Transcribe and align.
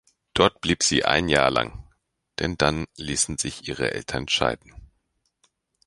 Dort 0.33 0.61
blieb 0.61 0.81
sie 0.81 1.05
ein 1.05 1.29
Jahr 1.29 1.51
lang, 1.51 1.87
denn 2.39 2.57
dann 2.57 2.85
ließen 2.97 3.37
sich 3.37 3.67
ihre 3.67 3.91
Eltern 3.91 4.27
scheiden. 4.27 4.73